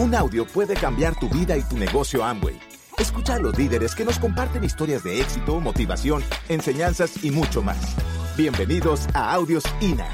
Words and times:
Un 0.00 0.12
audio 0.12 0.44
puede 0.44 0.74
cambiar 0.74 1.14
tu 1.20 1.28
vida 1.28 1.56
y 1.56 1.62
tu 1.62 1.78
negocio 1.78 2.24
Amway. 2.24 2.56
Escucha 2.98 3.36
a 3.36 3.38
los 3.38 3.56
líderes 3.56 3.94
que 3.94 4.04
nos 4.04 4.18
comparten 4.18 4.64
historias 4.64 5.04
de 5.04 5.20
éxito, 5.20 5.60
motivación, 5.60 6.20
enseñanzas 6.48 7.22
y 7.22 7.30
mucho 7.30 7.62
más. 7.62 7.96
Bienvenidos 8.36 9.06
a 9.14 9.32
Audios 9.32 9.62
INA. 9.80 10.08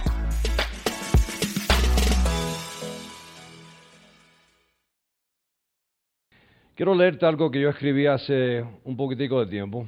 Quiero 6.75 6.95
leerte 6.95 7.25
algo 7.25 7.51
que 7.51 7.63
yo 7.63 7.71
escribí 7.71 8.07
hace 8.07 8.63
un 8.85 8.99
poquitico 8.99 9.41
de 9.41 9.51
tiempo. 9.51 9.87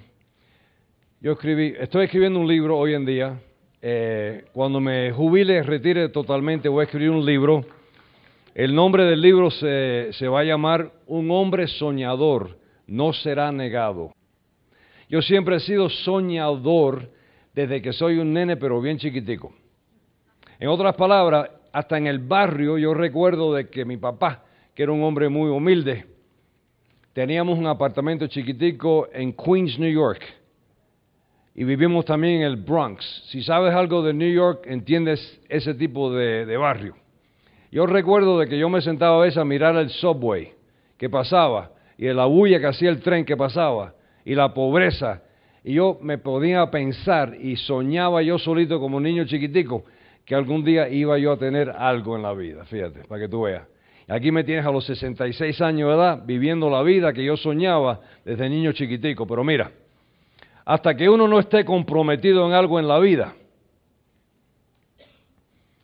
Yo 1.20 1.32
escribí, 1.32 1.74
estoy 1.79 2.06
escribiendo 2.06 2.40
un 2.40 2.48
libro 2.48 2.79
hoy 2.79 2.95
en 2.95 3.04
día. 3.04 3.43
Eh, 3.82 4.46
cuando 4.54 4.80
me 4.80 5.12
jubile, 5.12 5.62
retire 5.62 6.09
totalmente, 6.09 6.70
voy 6.70 6.80
a 6.80 6.84
escribir 6.84 7.11
un 7.11 7.27
libro. 7.27 7.82
El 8.54 8.74
nombre 8.74 9.04
del 9.04 9.20
libro 9.20 9.50
se, 9.50 10.12
se 10.12 10.29
va 10.29 10.40
a 10.40 10.44
llamar 10.44 10.92
Un 11.06 11.30
hombre 11.30 11.66
soñador 11.66 12.58
no 12.86 13.14
será 13.14 13.50
negado. 13.50 14.12
Yo 15.08 15.22
siempre 15.22 15.56
he 15.56 15.61
sido 15.61 15.88
soñador 15.88 17.08
desde 17.54 17.80
que 17.80 17.92
soy 17.92 18.18
un 18.18 18.32
nene, 18.32 18.56
pero 18.56 18.80
bien 18.80 18.98
chiquitico. 18.98 19.54
En 20.58 20.68
otras 20.68 20.94
palabras, 20.96 21.50
hasta 21.72 21.96
en 21.96 22.06
el 22.06 22.18
barrio 22.18 22.76
yo 22.76 22.92
recuerdo 22.92 23.54
de 23.54 23.68
que 23.68 23.84
mi 23.84 23.96
papá, 23.96 24.44
que 24.75 24.82
era 24.82 24.92
un 24.92 25.03
hombre 25.03 25.28
muy 25.28 25.50
humilde, 25.50 26.04
teníamos 27.14 27.58
un 27.58 27.66
apartamento 27.66 28.26
chiquitico 28.26 29.08
en 29.12 29.32
Queens, 29.32 29.78
New 29.78 29.92
York. 29.92 30.22
Y 31.54 31.64
vivimos 31.64 32.05
también 32.05 32.41
en 32.41 32.42
el 32.42 32.56
Bronx. 32.56 33.25
Si 33.28 33.42
sabes 33.42 33.75
algo 33.75 34.03
de 34.03 34.14
New 34.14 34.33
York, 34.33 34.64
entiendes 34.66 35.41
ese 35.48 35.75
tipo 35.75 36.12
de, 36.12 36.47
de 36.47 36.56
barrio. 36.56 37.02
Yo 37.72 37.86
recuerdo 37.86 38.39
de 38.39 38.47
que 38.47 38.58
yo 38.58 38.69
me 38.69 38.83
sentaba 38.83 39.17
a 39.17 39.22
veces 39.22 39.39
a 39.39 39.47
mirar 39.47 39.75
el 39.77 39.89
subway 39.89 40.53
que 40.98 41.09
pasaba 41.09 41.70
y 41.97 42.06
la 42.09 42.27
bulla 42.27 42.61
que 42.61 42.67
hacía 42.67 42.91
el 42.91 43.01
tren 43.01 43.25
que 43.25 43.34
pasaba 43.34 43.95
y 44.27 44.34
la 44.34 44.53
pobreza. 44.53 45.23
Y 45.65 45.75
yo 45.75 45.98
me 46.03 46.19
podía 46.19 46.70
pensar 46.70 47.34
y 47.41 47.56
soñaba 47.56 48.20
yo 48.20 48.39
solito 48.39 48.78
como 48.78 49.00
niño 49.00 49.25
chiquitico 49.25 49.84
que 50.27 50.34
algún 50.34 50.62
día 50.62 50.91
iba 50.91 51.17
yo 51.17 51.33
a 51.33 51.39
tener 51.39 51.70
algo 51.70 52.15
en 52.15 52.23
la 52.23 52.34
vida, 52.34 52.67
fíjate, 52.67 53.05
para 53.05 53.23
que 53.23 53.28
tú 53.28 53.43
veas. 53.43 53.67
Aquí 54.06 54.31
me 54.31 54.45
tienes 54.45 54.67
a 54.67 54.70
los 54.70 54.84
66 54.84 55.59
años 55.62 55.89
de 55.89 55.95
edad 55.95 56.23
viviendo 56.27 56.69
la 56.69 56.83
vida 56.83 57.15
que 57.15 57.25
yo 57.25 57.39
soñaba 57.39 58.00
desde 58.23 58.50
niño 58.50 58.73
chiquitico. 58.73 59.27
Pero 59.27 59.45
mira, 59.45 59.70
hasta 60.67 60.95
que 60.95 61.09
uno 61.09 61.27
no 61.27 61.39
esté 61.39 61.65
comprometido 61.65 62.47
en 62.47 62.53
algo 62.53 62.78
en 62.78 62.87
la 62.87 62.98
vida, 62.98 63.34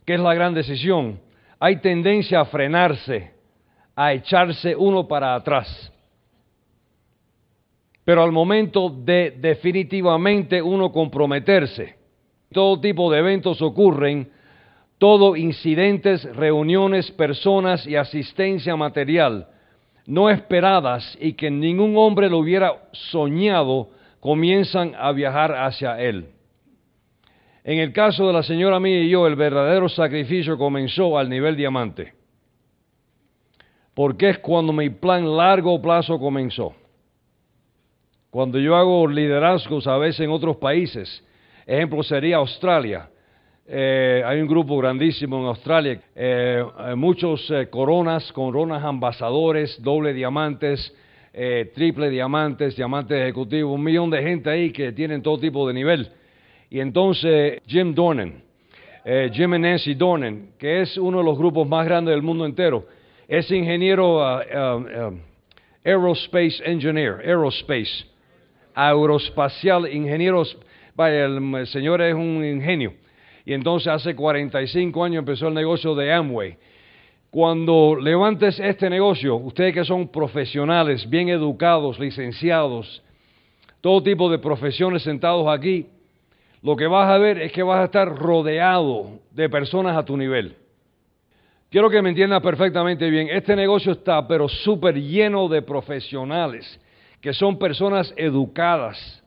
que 0.05 0.14
es 0.14 0.20
la 0.20 0.34
gran 0.34 0.53
decisión, 0.53 1.20
hay 1.59 1.77
tendencia 1.77 2.41
a 2.41 2.45
frenarse, 2.45 3.33
a 3.95 4.12
echarse 4.12 4.75
uno 4.77 5.06
para 5.06 5.34
atrás. 5.34 5.92
Pero 8.05 8.23
al 8.23 8.33
momento 8.33 8.89
de 8.91 9.37
definitivamente 9.39 10.62
uno 10.62 10.91
comprometerse, 10.91 11.97
todo 12.53 12.81
tipo 12.81 13.11
de 13.11 13.19
eventos 13.19 13.61
ocurren, 13.61 14.31
todo 14.98 15.37
incidentes, 15.37 16.25
reuniones, 16.34 17.11
personas 17.12 17.87
y 17.87 17.97
asistencia 17.97 18.75
material 18.77 19.48
no 20.09 20.31
esperadas 20.31 21.19
y 21.20 21.34
que 21.34 21.50
ningún 21.50 21.95
hombre 21.98 22.31
lo 22.31 22.39
hubiera 22.39 22.89
soñado, 22.93 23.91
comienzan 24.20 24.95
a 24.98 25.12
viajar 25.12 25.55
hacia 25.55 26.00
él. 26.00 26.31
En 27.69 27.78
el 27.80 27.92
caso 27.92 28.27
de 28.27 28.33
la 28.33 28.42
señora 28.42 28.80
mía 28.80 29.02
y 29.02 29.11
yo, 29.11 29.27
el 29.27 29.36
verdadero 29.36 29.91
sacrificio 29.91 30.56
comenzó 30.56 31.19
al 31.19 31.28
nivel 31.28 31.55
diamante, 31.55 32.14
porque 33.92 34.30
es 34.30 34.38
cuando 34.38 34.72
mi 34.72 34.88
plan 34.88 35.36
largo 35.36 35.78
plazo 35.83 36.19
comenzó. 36.19 36.75
Cuando 38.31 38.59
yo 38.59 38.75
hago 38.75 39.06
liderazgos 39.06 39.87
a 39.87 39.98
veces 39.98 40.20
en 40.20 40.31
otros 40.31 40.56
países, 40.56 41.22
ejemplo 41.66 42.03
sería 42.03 42.37
Australia, 42.37 43.10
eh, 43.66 44.22
hay 44.25 44.41
un 44.41 44.48
grupo 44.48 44.78
grandísimo 44.78 45.38
en 45.38 45.48
Australia, 45.48 46.00
eh, 46.16 46.64
muchos 46.97 47.50
eh, 47.50 47.69
coronas, 47.69 48.32
coronas 48.32 48.82
ambasadores, 48.82 49.78
doble 49.82 50.14
diamantes, 50.14 50.91
triple 51.75 52.09
diamantes, 52.09 52.76
diamantes 52.76 53.20
ejecutivos, 53.20 53.75
un 53.75 53.84
millón 53.84 54.09
de 54.09 54.22
gente 54.22 54.48
ahí 54.48 54.72
que 54.72 54.91
tienen 54.93 55.20
todo 55.20 55.38
tipo 55.38 55.69
de 55.69 55.75
nivel. 55.75 56.10
Y 56.71 56.81
entonces 56.81 57.62
Jim 57.67 57.95
Dornan, 57.95 58.43
eh, 59.05 59.31
Jim 59.33 59.55
y 59.55 59.59
Nancy 59.59 59.95
Dornan, 59.95 60.51
que 60.59 60.83
es 60.83 60.97
uno 60.99 61.19
de 61.19 61.25
los 61.25 61.39
grupos 61.39 61.67
más 61.67 61.87
grandes 61.87 62.15
del 62.15 62.23
mundo 62.23 62.45
entero, 62.45 62.87
es 63.27 63.51
ingeniero 63.51 64.17
uh, 64.17 64.41
uh, 64.41 65.09
uh, 65.09 65.19
aerospace 65.84 66.62
engineer, 66.65 67.21
aerospace, 67.25 68.06
aeroespacial, 68.75 69.93
ingenieros, 69.93 70.56
vaya, 70.95 71.25
el 71.27 71.67
señor 71.67 72.03
es 72.03 72.15
un 72.15 72.45
ingenio. 72.45 72.95
Y 73.45 73.55
entonces 73.55 73.89
hace 73.89 74.15
45 74.15 75.05
años 75.05 75.21
empezó 75.21 75.49
el 75.49 75.55
negocio 75.55 75.95
de 75.95 76.12
Amway. 76.12 76.56
Cuando 77.31 77.97
levantes 78.00 78.59
este 78.61 78.89
negocio, 78.89 79.37
ustedes 79.37 79.75
que 79.75 79.85
son 79.85 80.09
profesionales, 80.09 81.09
bien 81.09 81.29
educados, 81.29 81.99
licenciados, 81.99 83.03
todo 83.81 84.03
tipo 84.03 84.31
de 84.31 84.39
profesiones 84.39 85.03
sentados 85.03 85.47
aquí, 85.49 85.87
lo 86.62 86.76
que 86.76 86.86
vas 86.86 87.08
a 87.08 87.19
ver 87.19 87.38
es 87.38 87.52
que 87.52 87.62
vas 87.62 87.80
a 87.80 87.84
estar 87.84 88.08
rodeado 88.08 89.20
de 89.30 89.48
personas 89.48 89.96
a 89.96 90.04
tu 90.04 90.16
nivel. 90.16 90.56
Quiero 91.70 91.91
que 91.91 92.00
me 92.00 92.08
entiendas 92.08 92.42
perfectamente 92.42 93.10
bien, 93.10 93.28
este 93.30 93.54
negocio 93.54 93.92
está 93.92 94.26
pero 94.26 94.48
súper 94.48 94.96
lleno 95.00 95.48
de 95.48 95.62
profesionales, 95.62 96.80
que 97.20 97.34
son 97.34 97.58
personas 97.58 98.12
educadas, 98.16 99.22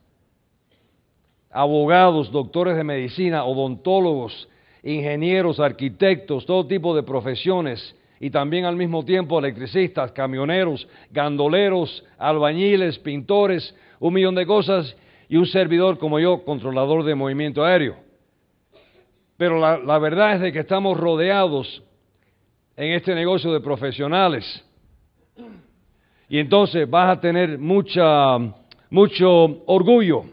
abogados, 1.52 2.32
doctores 2.32 2.76
de 2.76 2.84
medicina, 2.84 3.44
odontólogos, 3.44 4.50
ingenieros, 4.84 5.60
arquitectos, 5.60 6.46
todo 6.46 6.66
tipo 6.66 6.96
de 6.96 7.04
profesiones 7.04 7.96
y 8.20 8.30
también 8.30 8.66
al 8.66 8.76
mismo 8.76 9.06
tiempo 9.06 9.38
electricistas, 9.40 10.12
camioneros, 10.12 10.88
gandoleros, 11.12 12.04
albañiles, 12.18 12.98
pintores, 13.00 13.76
un 14.00 14.14
millón 14.14 14.36
de 14.36 14.46
cosas 14.46 14.96
y 15.32 15.38
un 15.38 15.46
servidor 15.46 15.98
como 15.98 16.20
yo, 16.20 16.44
controlador 16.44 17.06
de 17.06 17.16
movimiento 17.16 17.64
aéreo. 17.64 17.96
Pero 19.38 19.58
la, 19.58 19.98
verdad 19.98 20.36
es 20.36 20.42
de 20.42 20.52
que 20.52 20.60
estamos 20.60 21.00
rodeados 21.00 21.82
en 22.76 22.92
este 22.92 23.16
negocio 23.16 23.54
de 23.54 23.62
profesionales. 23.62 24.44
Y 26.28 26.38
entonces 26.38 26.88
vas 26.90 27.18
a 27.18 27.22
tener 27.22 27.58
mucha, 27.58 28.40
mucho 28.90 29.64
orgullo 29.68 30.26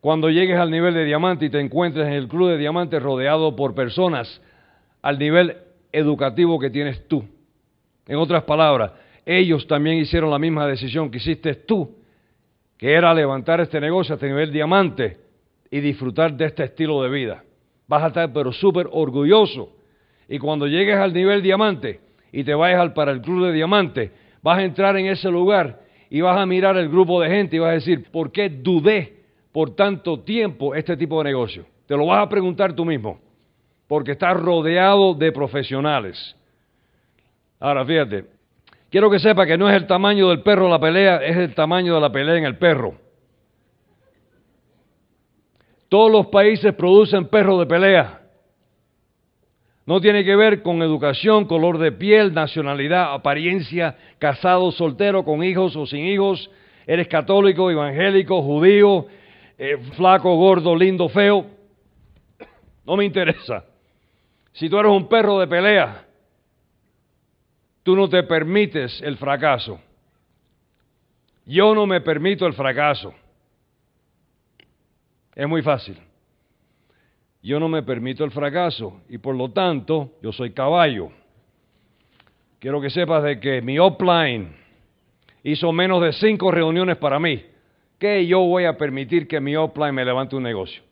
cuando 0.00 0.28
llegues 0.28 0.58
al 0.58 0.72
nivel 0.72 0.94
de 0.94 1.04
diamante 1.04 1.44
y 1.44 1.50
te 1.50 1.60
encuentres 1.60 2.08
en 2.08 2.14
el 2.14 2.26
club 2.26 2.48
de 2.48 2.58
diamantes 2.58 3.00
rodeado 3.00 3.54
por 3.54 3.76
personas 3.76 4.42
al 5.02 5.20
nivel 5.20 5.56
educativo 5.92 6.58
que 6.58 6.70
tienes 6.70 7.06
tú. 7.06 7.24
En 8.08 8.16
otras 8.16 8.42
palabras, 8.42 8.90
ellos 9.24 9.68
también 9.68 9.98
hicieron 9.98 10.32
la 10.32 10.38
misma 10.40 10.66
decisión 10.66 11.12
que 11.12 11.18
hiciste 11.18 11.54
tú, 11.54 11.95
que 12.76 12.92
era 12.92 13.14
levantar 13.14 13.60
este 13.60 13.80
negocio 13.80 14.14
a 14.14 14.16
este 14.16 14.28
nivel 14.28 14.52
diamante 14.52 15.18
y 15.70 15.80
disfrutar 15.80 16.34
de 16.34 16.46
este 16.46 16.64
estilo 16.64 17.02
de 17.02 17.10
vida. 17.10 17.44
Vas 17.88 18.02
a 18.02 18.08
estar 18.08 18.32
pero 18.32 18.52
súper 18.52 18.88
orgulloso. 18.90 19.72
Y 20.28 20.38
cuando 20.38 20.66
llegues 20.66 20.96
al 20.96 21.12
nivel 21.12 21.42
diamante 21.42 22.00
y 22.32 22.44
te 22.44 22.54
vayas 22.54 22.92
para 22.92 23.12
el 23.12 23.20
club 23.20 23.46
de 23.46 23.52
diamante, 23.52 24.10
vas 24.42 24.58
a 24.58 24.64
entrar 24.64 24.96
en 24.96 25.06
ese 25.06 25.30
lugar 25.30 25.80
y 26.10 26.20
vas 26.20 26.38
a 26.38 26.46
mirar 26.46 26.76
el 26.76 26.88
grupo 26.88 27.20
de 27.20 27.28
gente 27.28 27.56
y 27.56 27.58
vas 27.58 27.70
a 27.70 27.74
decir, 27.74 28.10
¿por 28.10 28.30
qué 28.30 28.48
dudé 28.48 29.24
por 29.52 29.74
tanto 29.74 30.20
tiempo 30.20 30.74
este 30.74 30.96
tipo 30.96 31.18
de 31.18 31.30
negocio? 31.30 31.66
Te 31.86 31.96
lo 31.96 32.06
vas 32.06 32.24
a 32.24 32.28
preguntar 32.28 32.72
tú 32.74 32.84
mismo, 32.84 33.20
porque 33.86 34.12
estás 34.12 34.36
rodeado 34.36 35.14
de 35.14 35.32
profesionales. 35.32 36.36
Ahora, 37.58 37.84
fíjate, 37.84 38.35
quiero 38.96 39.10
que 39.10 39.18
sepa 39.18 39.44
que 39.44 39.58
no 39.58 39.68
es 39.68 39.76
el 39.76 39.86
tamaño 39.86 40.30
del 40.30 40.40
perro 40.40 40.70
la 40.70 40.80
pelea, 40.80 41.16
es 41.16 41.36
el 41.36 41.54
tamaño 41.54 41.96
de 41.96 42.00
la 42.00 42.10
pelea 42.10 42.36
en 42.36 42.46
el 42.46 42.56
perro. 42.56 42.94
Todos 45.90 46.10
los 46.10 46.28
países 46.28 46.72
producen 46.72 47.28
perros 47.28 47.58
de 47.58 47.66
pelea. 47.66 48.22
No 49.84 50.00
tiene 50.00 50.24
que 50.24 50.34
ver 50.34 50.62
con 50.62 50.80
educación, 50.80 51.44
color 51.44 51.76
de 51.76 51.92
piel, 51.92 52.32
nacionalidad, 52.32 53.12
apariencia, 53.12 53.98
casado, 54.18 54.72
soltero, 54.72 55.26
con 55.26 55.44
hijos 55.44 55.76
o 55.76 55.84
sin 55.84 56.06
hijos, 56.06 56.50
eres 56.86 57.06
católico, 57.06 57.70
evangélico, 57.70 58.40
judío, 58.40 59.08
eh, 59.58 59.76
flaco, 59.94 60.34
gordo, 60.36 60.74
lindo, 60.74 61.10
feo. 61.10 61.44
No 62.86 62.96
me 62.96 63.04
interesa. 63.04 63.62
Si 64.52 64.70
tú 64.70 64.78
eres 64.78 64.90
un 64.90 65.06
perro 65.06 65.38
de 65.38 65.46
pelea, 65.46 66.05
tú 67.86 67.94
no 67.94 68.08
te 68.08 68.24
permites 68.24 69.00
el 69.00 69.16
fracaso. 69.16 69.78
Yo 71.44 71.72
no 71.72 71.86
me 71.86 72.00
permito 72.00 72.44
el 72.44 72.52
fracaso. 72.52 73.14
Es 75.36 75.48
muy 75.48 75.62
fácil. 75.62 75.96
Yo 77.44 77.60
no 77.60 77.68
me 77.68 77.84
permito 77.84 78.24
el 78.24 78.32
fracaso 78.32 79.02
y 79.08 79.18
por 79.18 79.36
lo 79.36 79.52
tanto 79.52 80.14
yo 80.20 80.32
soy 80.32 80.50
caballo. 80.50 81.12
quiero 82.58 82.80
que 82.80 82.90
sepas 82.90 83.22
de 83.22 83.38
que 83.38 83.62
mi 83.62 83.78
upline 83.78 84.56
hizo 85.44 85.70
menos 85.70 86.02
de 86.02 86.12
cinco 86.14 86.50
reuniones 86.50 86.96
para 86.96 87.20
mí. 87.20 87.40
¿Qué 88.00 88.26
yo 88.26 88.40
voy 88.40 88.64
a 88.64 88.76
permitir 88.76 89.28
que 89.28 89.38
mi 89.38 89.56
upline 89.56 89.94
me 89.94 90.04
levante 90.04 90.34
un 90.34 90.42
negocio? 90.42 90.82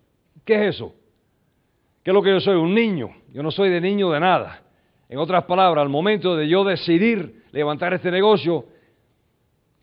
¿Qué 0.44 0.54
es 0.54 0.76
eso? 0.76 0.94
¿Qué 2.04 2.12
es 2.12 2.14
lo 2.14 2.22
que 2.22 2.30
yo 2.30 2.38
soy? 2.38 2.54
Un 2.54 2.72
niño. 2.72 3.10
Yo 3.32 3.42
no 3.42 3.50
soy 3.50 3.68
de 3.70 3.80
niño 3.80 4.12
de 4.12 4.20
nada. 4.20 4.63
En 5.08 5.18
otras 5.18 5.44
palabras, 5.44 5.82
al 5.82 5.88
momento 5.88 6.36
de 6.36 6.48
yo 6.48 6.64
decidir 6.64 7.44
levantar 7.52 7.92
este 7.92 8.10
negocio, 8.10 8.64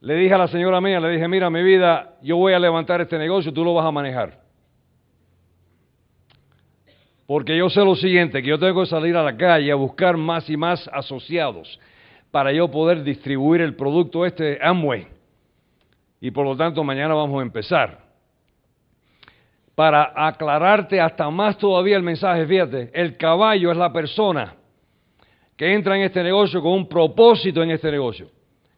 le 0.02 0.16
dije 0.16 0.34
a 0.34 0.38
la 0.38 0.48
señora 0.48 0.82
mía, 0.82 1.00
le 1.00 1.10
dije, 1.10 1.28
mira, 1.28 1.50
mi 1.50 1.62
vida, 1.62 2.16
yo 2.24 2.38
voy 2.38 2.54
a 2.54 2.60
levantar 2.60 3.02
este 3.02 3.18
negocio, 3.18 3.54
tú 3.54 3.64
lo 3.64 3.74
vas 3.74 3.86
a 3.86 3.92
manejar. 3.92 4.42
Porque 7.28 7.56
yo 7.56 7.70
sé 7.70 7.86
lo 7.86 7.96
siguiente, 7.96 8.42
que 8.42 8.50
yo 8.50 8.60
tengo 8.60 8.82
que 8.82 8.88
salir 8.88 9.16
a 9.16 9.24
la 9.24 9.38
calle 9.38 9.72
a 9.72 9.76
buscar 9.76 10.18
más 10.18 10.50
y 10.50 10.58
más 10.58 10.90
asociados 10.92 11.80
para 12.32 12.52
yo 12.52 12.70
poder 12.72 13.04
distribuir 13.04 13.62
el 13.62 13.76
producto 13.76 14.26
este 14.26 14.58
Amway. 14.62 15.08
Y 16.20 16.32
por 16.32 16.46
lo 16.46 16.58
tanto 16.58 16.84
mañana 16.84 17.14
vamos 17.14 17.40
a 17.40 17.44
empezar. 17.44 18.00
Para 19.76 20.12
aclararte 20.16 21.00
hasta 21.00 21.30
más 21.30 21.58
todavía 21.58 21.96
el 21.96 22.04
mensaje, 22.04 22.46
fíjate, 22.46 22.90
el 22.94 23.18
caballo 23.18 23.72
es 23.72 23.78
la 23.78 23.94
persona 23.94 24.56
que 25.62 25.72
entra 25.76 25.96
en 25.96 26.02
este 26.02 26.24
negocio 26.24 26.60
con 26.60 26.72
un 26.72 26.90
propósito 26.90 27.62
en 27.62 27.70
este 27.70 27.92
negocio, 27.92 28.32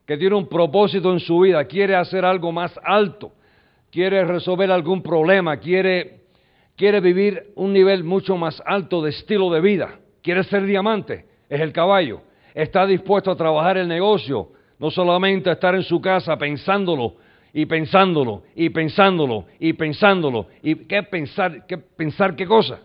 que 0.05 0.17
tiene 0.17 0.35
un 0.35 0.49
propósito 0.49 1.13
en 1.13 1.21
su 1.21 1.39
vida, 1.39 1.63
quiere 1.63 1.95
hacer 1.95 2.25
algo 2.25 2.51
más 2.51 2.77
alto, 2.83 3.31
quiere 3.89 4.25
resolver 4.25 4.69
algún 4.69 5.01
problema, 5.01 5.55
quiere, 5.55 6.23
quiere 6.75 6.99
vivir 6.99 7.53
un 7.55 7.71
nivel 7.71 8.03
mucho 8.03 8.35
más 8.35 8.61
alto 8.65 9.01
de 9.01 9.11
estilo 9.11 9.49
de 9.49 9.61
vida, 9.61 9.97
quiere 10.21 10.43
ser 10.43 10.65
diamante, 10.65 11.25
es 11.47 11.61
el 11.61 11.71
caballo 11.71 12.19
está 12.53 12.85
dispuesto 12.85 13.31
a 13.31 13.37
trabajar 13.37 13.77
el 13.77 13.87
negocio, 13.87 14.49
no 14.77 14.91
solamente 14.91 15.49
a 15.49 15.53
estar 15.53 15.75
en 15.75 15.83
su 15.83 16.01
casa 16.01 16.37
pensándolo 16.37 17.15
y 17.53 17.65
pensándolo 17.65 18.43
y 18.57 18.69
pensándolo 18.71 19.45
y 19.57 19.71
pensándolo. 19.71 20.47
¿Y 20.61 20.75
qué 20.83 21.01
pensar? 21.03 21.65
¿Qué 21.65 21.77
pensar 21.77 22.35
qué 22.35 22.45
cosa? 22.45 22.81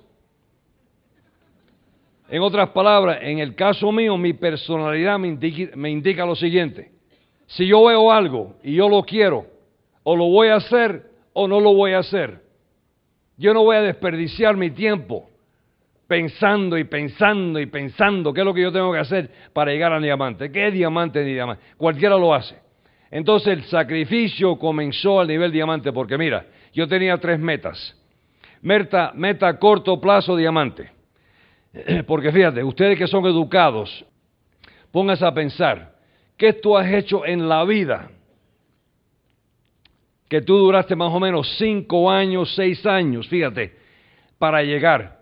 En 2.29 2.43
otras 2.43 2.71
palabras, 2.71 3.19
en 3.23 3.39
el 3.39 3.55
caso 3.55 3.91
mío, 3.91 4.17
mi 4.19 4.35
personalidad 4.35 5.19
me 5.19 5.29
indica, 5.29 5.75
me 5.77 5.91
indica 5.91 6.27
lo 6.27 6.35
siguiente. 6.35 6.91
Si 7.47 7.67
yo 7.67 7.85
veo 7.85 8.13
algo 8.13 8.57
y 8.63 8.75
yo 8.75 8.89
lo 8.89 9.03
quiero, 9.03 9.47
o 10.03 10.17
lo 10.17 10.27
voy 10.29 10.49
a 10.49 10.57
hacer 10.57 11.05
o 11.33 11.47
no 11.49 11.61
lo 11.61 11.75
voy 11.75 11.93
a 11.93 11.99
hacer. 11.99 12.41
Yo 13.37 13.55
no 13.55 13.63
voy 13.63 13.77
a 13.77 13.83
desperdiciar 13.83 14.57
mi 14.57 14.71
tiempo 14.71 15.29
pensando 16.07 16.77
y 16.77 16.85
pensando 16.85 17.61
y 17.61 17.67
pensando 17.67 18.33
qué 18.33 18.41
es 18.41 18.45
lo 18.45 18.55
que 18.55 18.63
yo 18.63 18.73
tengo 18.73 18.93
que 18.93 18.99
hacer 18.99 19.31
para 19.53 19.71
llegar 19.71 19.93
al 19.93 20.03
diamante. 20.03 20.51
¿Qué 20.51 20.69
es 20.69 20.73
diamante 20.73 21.23
ni 21.23 21.35
diamante? 21.35 21.63
Cualquiera 21.77 22.17
lo 22.17 22.35
hace. 22.35 22.57
Entonces 23.11 23.49
el 23.49 23.65
sacrificio 23.65 24.59
comenzó 24.59 25.21
al 25.21 25.29
nivel 25.29 25.53
diamante 25.53 25.93
porque 25.93 26.19
mira, 26.19 26.47
yo 26.73 26.89
tenía 26.89 27.17
tres 27.19 27.39
metas. 27.39 27.95
Meta, 28.63 29.13
meta 29.15 29.59
corto 29.59 30.01
plazo 30.01 30.37
diamante. 30.37 30.98
Porque 32.07 32.33
fíjate, 32.33 32.63
ustedes 32.65 32.99
que 32.99 33.07
son 33.07 33.25
educados, 33.27 34.05
pónganse 34.91 35.25
a 35.25 35.33
pensar, 35.33 35.95
¿qué 36.37 36.53
tú 36.53 36.77
has 36.77 36.91
hecho 36.93 37.25
en 37.27 37.49
la 37.49 37.65
vida? 37.65 38.11
Que 40.29 40.43
tú 40.43 40.57
duraste 40.59 40.95
más 40.95 41.13
o 41.13 41.21
menos 41.21 41.57
cinco 41.59 42.11
años, 42.11 42.55
seis 42.55 42.85
años, 42.85 43.27
fíjate, 43.29 43.75
para 44.39 44.63
llegar. 44.63 45.19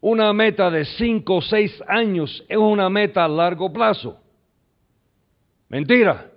Una 0.00 0.32
meta 0.32 0.70
de 0.70 0.84
cinco 0.84 1.36
o 1.36 1.42
seis 1.42 1.82
años 1.88 2.44
es 2.48 2.56
una 2.56 2.88
meta 2.88 3.24
a 3.24 3.28
largo 3.28 3.72
plazo. 3.72 4.20
Mentira. 5.68 6.30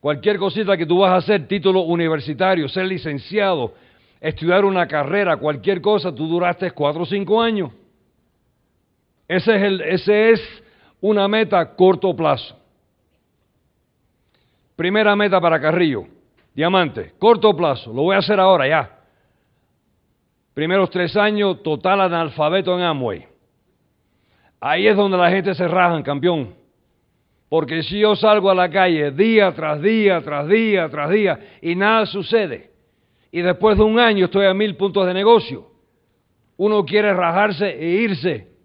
Cualquier 0.00 0.38
cosita 0.38 0.76
que 0.76 0.86
tú 0.86 1.00
vas 1.00 1.10
a 1.10 1.16
hacer, 1.16 1.46
título 1.46 1.80
universitario, 1.80 2.68
ser 2.68 2.86
licenciado, 2.86 3.74
estudiar 4.20 4.64
una 4.64 4.86
carrera, 4.86 5.36
cualquier 5.36 5.80
cosa, 5.80 6.14
tú 6.14 6.26
duraste 6.26 6.70
cuatro 6.70 7.02
o 7.02 7.06
cinco 7.06 7.42
años. 7.42 7.70
Ese 9.28 9.56
es, 9.56 9.62
el, 9.62 9.80
es 9.82 10.62
una 11.02 11.28
meta 11.28 11.60
a 11.60 11.76
corto 11.76 12.16
plazo. 12.16 12.58
Primera 14.74 15.14
meta 15.14 15.40
para 15.40 15.60
Carrillo, 15.60 16.06
diamante, 16.54 17.12
corto 17.18 17.54
plazo, 17.54 17.92
lo 17.92 18.02
voy 18.02 18.16
a 18.16 18.20
hacer 18.20 18.40
ahora 18.40 18.66
ya. 18.66 18.98
Primeros 20.54 20.90
tres 20.90 21.16
años, 21.16 21.62
total 21.62 22.00
analfabeto 22.00 22.76
en 22.76 22.84
Amway. 22.84 23.26
Ahí 24.60 24.88
es 24.88 24.96
donde 24.96 25.16
la 25.16 25.30
gente 25.30 25.54
se 25.54 25.68
raja, 25.68 26.02
campeón. 26.02 26.54
Porque 27.48 27.82
si 27.82 28.00
yo 28.00 28.16
salgo 28.16 28.50
a 28.50 28.54
la 28.54 28.68
calle 28.68 29.10
día 29.10 29.52
tras 29.54 29.80
día, 29.80 30.20
tras 30.20 30.48
día, 30.48 30.88
tras 30.88 31.10
día, 31.10 31.38
y 31.62 31.74
nada 31.74 32.06
sucede, 32.06 32.72
y 33.30 33.40
después 33.40 33.78
de 33.78 33.84
un 33.84 33.98
año 33.98 34.26
estoy 34.26 34.46
a 34.46 34.54
mil 34.54 34.76
puntos 34.76 35.06
de 35.06 35.14
negocio, 35.14 35.66
uno 36.56 36.84
quiere 36.84 37.12
rajarse 37.14 37.68
e 37.68 38.02
irse. 38.02 38.57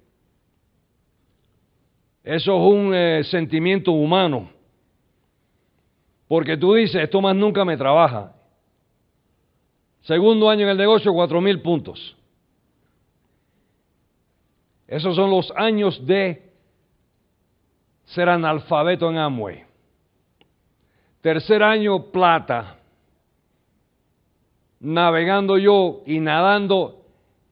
Eso 2.24 2.56
es 2.56 2.74
un 2.74 2.96
eh, 2.96 3.24
sentimiento 3.26 3.92
humano. 3.92 4.50
Porque 6.28 6.58
tú 6.58 6.74
dices, 6.74 7.04
esto 7.04 7.22
más 7.22 7.36
nunca 7.36 7.66
me 7.66 7.78
trabaja. 7.78 8.34
Segundo 10.02 10.50
año 10.50 10.64
en 10.64 10.70
el 10.70 10.78
negocio, 10.78 11.14
cuatro 11.14 11.42
mil 11.42 11.62
puntos. 11.62 12.16
Esos 14.88 15.16
son 15.16 15.32
los 15.32 15.52
años 15.56 16.06
de 16.06 16.52
ser 18.06 18.30
analfabeto 18.30 19.10
en 19.10 19.18
Amway. 19.18 19.64
Tercer 21.22 21.64
año, 21.64 22.12
plata. 22.12 22.78
Navegando 24.80 25.58
yo 25.58 26.04
y 26.06 26.20
nadando 26.20 27.06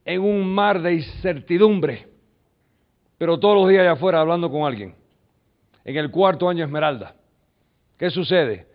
en 0.04 0.22
un 0.22 0.54
mar 0.54 0.82
de 0.82 0.96
incertidumbre, 0.96 2.11
pero 3.22 3.38
todos 3.38 3.56
los 3.56 3.70
días 3.70 3.82
allá 3.82 3.92
afuera 3.92 4.20
hablando 4.20 4.50
con 4.50 4.64
alguien. 4.64 4.96
En 5.86 5.96
el 5.96 6.10
cuarto 6.10 6.50
año, 6.50 6.66
Esmeralda. 6.66 7.14
¿Qué 7.96 8.10
sucede? 8.10 8.66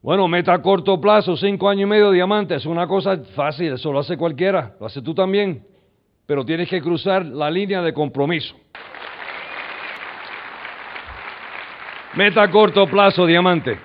Bueno, 0.00 0.26
meta 0.26 0.54
a 0.54 0.62
corto 0.62 0.98
plazo, 0.98 1.36
cinco 1.36 1.68
años 1.68 1.82
y 1.82 1.90
medio 1.90 2.12
diamante, 2.12 2.54
es 2.54 2.64
una 2.64 2.86
cosa 2.86 3.18
fácil, 3.36 3.74
eso 3.74 3.92
lo 3.92 3.98
hace 3.98 4.16
cualquiera, 4.16 4.74
lo 4.80 4.86
hace 4.86 5.02
tú 5.02 5.12
también, 5.12 5.66
pero 6.24 6.46
tienes 6.46 6.66
que 6.70 6.80
cruzar 6.80 7.26
la 7.26 7.50
línea 7.50 7.82
de 7.82 7.92
compromiso. 7.92 8.56
Meta 12.14 12.44
a 12.44 12.50
corto 12.50 12.86
plazo, 12.86 13.26
diamante. 13.26 13.78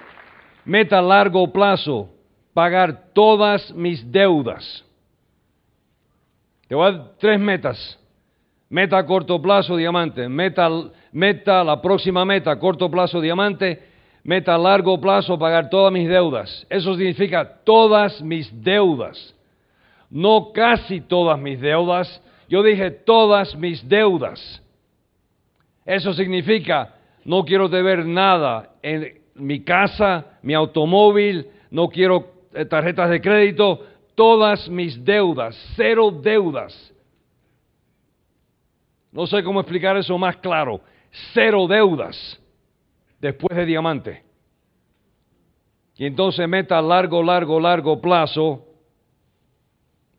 Meta 0.63 0.99
a 0.99 1.01
largo 1.01 1.51
plazo, 1.51 2.09
pagar 2.53 3.11
todas 3.11 3.73
mis 3.73 4.09
deudas. 4.09 4.85
Te 6.69 6.75
voy 6.75 6.87
a 6.87 6.91
dar 6.93 7.11
tres 7.19 7.37
metas. 7.37 7.99
Meta 8.69 9.05
corto 9.05 9.41
plazo, 9.41 9.77
diamante. 9.77 10.27
Meta, 10.27 10.69
meta, 11.11 11.63
la 11.63 11.81
próxima 11.81 12.25
meta, 12.25 12.57
corto 12.57 12.89
plazo, 12.89 13.21
diamante 13.21 13.95
meta 14.25 14.57
largo 14.57 14.99
plazo 14.99 15.37
pagar 15.37 15.69
todas 15.69 15.93
mis 15.93 16.09
deudas. 16.09 16.65
Eso 16.69 16.95
significa 16.95 17.45
todas 17.63 18.21
mis 18.21 18.51
deudas. 18.63 19.35
No 20.09 20.51
casi 20.51 20.99
todas 20.99 21.39
mis 21.39 21.61
deudas. 21.61 22.21
Yo 22.49 22.63
dije 22.63 22.89
todas 22.89 23.55
mis 23.55 23.87
deudas. 23.87 24.61
Eso 25.85 26.13
significa 26.13 26.95
no 27.23 27.45
quiero 27.45 27.69
deber 27.69 28.05
nada 28.05 28.71
en 28.81 29.19
mi 29.35 29.63
casa, 29.63 30.25
mi 30.41 30.53
automóvil, 30.53 31.47
no 31.69 31.89
quiero 31.89 32.31
eh, 32.53 32.65
tarjetas 32.65 33.09
de 33.09 33.21
crédito, 33.21 33.85
todas 34.15 34.69
mis 34.69 35.03
deudas, 35.03 35.55
cero 35.75 36.09
deudas. 36.11 36.93
No 39.15 39.25
sé 39.25 39.41
cómo 39.45 39.61
explicar 39.61 39.95
eso 39.95 40.17
más 40.17 40.35
claro. 40.37 40.81
Cero 41.33 41.67
deudas 41.69 42.37
después 43.21 43.55
de 43.55 43.65
diamante. 43.65 44.23
Y 45.95 46.05
entonces 46.05 46.45
meta 46.49 46.77
a 46.77 46.81
largo, 46.81 47.23
largo, 47.23 47.57
largo 47.57 48.01
plazo, 48.01 48.65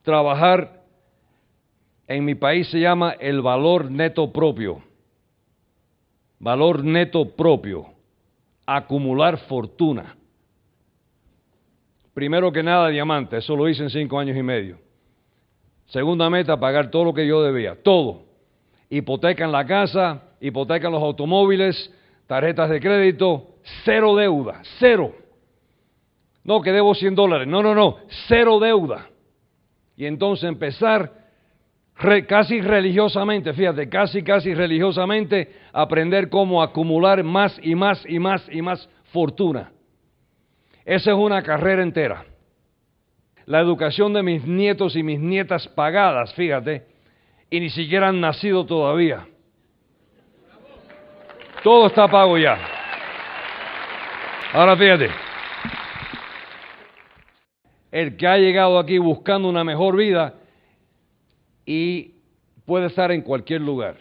trabajar, 0.00 0.82
en 2.08 2.24
mi 2.24 2.36
país 2.36 2.68
se 2.70 2.80
llama 2.80 3.12
el 3.20 3.42
valor 3.42 3.90
neto 3.90 4.32
propio. 4.32 4.82
Valor 6.38 6.82
neto 6.82 7.36
propio. 7.36 7.88
Acumular 8.64 9.36
fortuna. 9.40 10.16
Primero 12.14 12.50
que 12.50 12.62
nada, 12.62 12.88
diamante. 12.88 13.36
Eso 13.36 13.54
lo 13.54 13.68
hice 13.68 13.82
en 13.82 13.90
cinco 13.90 14.18
años 14.18 14.38
y 14.38 14.42
medio. 14.42 14.78
Segunda 15.84 16.30
meta, 16.30 16.58
pagar 16.58 16.90
todo 16.90 17.04
lo 17.04 17.12
que 17.12 17.26
yo 17.26 17.42
debía. 17.42 17.76
Todo. 17.82 18.25
Hipoteca 18.88 19.44
en 19.44 19.52
la 19.52 19.66
casa, 19.66 20.22
hipoteca 20.40 20.86
en 20.86 20.92
los 20.92 21.02
automóviles, 21.02 21.92
tarjetas 22.26 22.70
de 22.70 22.80
crédito, 22.80 23.56
cero 23.84 24.14
deuda, 24.14 24.62
cero. 24.78 25.14
No, 26.44 26.60
que 26.60 26.72
debo 26.72 26.94
100 26.94 27.14
dólares. 27.14 27.48
No, 27.48 27.62
no, 27.62 27.74
no, 27.74 27.98
cero 28.28 28.60
deuda. 28.60 29.08
Y 29.96 30.06
entonces 30.06 30.48
empezar 30.48 31.26
casi 32.28 32.60
religiosamente, 32.60 33.52
fíjate, 33.52 33.88
casi, 33.88 34.22
casi 34.22 34.54
religiosamente, 34.54 35.50
aprender 35.72 36.28
cómo 36.28 36.62
acumular 36.62 37.24
más 37.24 37.58
y 37.62 37.74
más 37.74 38.04
y 38.06 38.18
más 38.18 38.46
y 38.52 38.62
más 38.62 38.88
fortuna. 39.12 39.72
Esa 40.84 41.10
es 41.10 41.16
una 41.16 41.42
carrera 41.42 41.82
entera. 41.82 42.24
La 43.46 43.60
educación 43.60 44.12
de 44.12 44.22
mis 44.22 44.44
nietos 44.46 44.94
y 44.94 45.02
mis 45.02 45.18
nietas 45.18 45.66
pagadas, 45.68 46.34
fíjate, 46.34 46.86
y 47.50 47.60
ni 47.60 47.70
siquiera 47.70 48.08
han 48.08 48.20
nacido 48.20 48.66
todavía. 48.66 49.26
Todo 51.62 51.86
está 51.86 52.08
pago 52.08 52.38
ya. 52.38 52.58
Ahora 54.52 54.76
fíjate, 54.76 55.10
el 57.90 58.16
que 58.16 58.26
ha 58.26 58.36
llegado 58.38 58.78
aquí 58.78 58.98
buscando 58.98 59.48
una 59.48 59.64
mejor 59.64 59.96
vida 59.96 60.34
y 61.64 62.14
puede 62.64 62.86
estar 62.86 63.10
en 63.10 63.22
cualquier 63.22 63.60
lugar. 63.60 63.96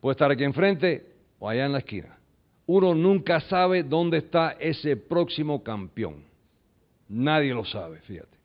Puede 0.00 0.12
estar 0.12 0.30
aquí 0.30 0.44
enfrente 0.44 1.06
o 1.38 1.48
allá 1.48 1.66
en 1.66 1.72
la 1.72 1.78
esquina. 1.78 2.18
Uno 2.66 2.94
nunca 2.94 3.40
sabe 3.40 3.82
dónde 3.82 4.18
está 4.18 4.56
ese 4.58 4.96
próximo 4.96 5.62
campeón. 5.62 6.24
Nadie 7.08 7.54
lo 7.54 7.64
sabe, 7.64 8.00
fíjate. 8.00 8.35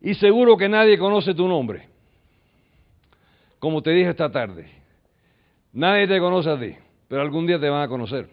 Y 0.00 0.14
seguro 0.14 0.56
que 0.56 0.68
nadie 0.68 0.98
conoce 0.98 1.34
tu 1.34 1.46
nombre. 1.46 1.88
Como 3.58 3.82
te 3.82 3.90
dije 3.90 4.08
esta 4.08 4.30
tarde, 4.30 4.70
nadie 5.72 6.08
te 6.08 6.18
conoce 6.18 6.48
a 6.48 6.58
ti, 6.58 6.74
pero 7.08 7.20
algún 7.20 7.46
día 7.46 7.60
te 7.60 7.68
van 7.68 7.82
a 7.82 7.88
conocer. 7.88 8.28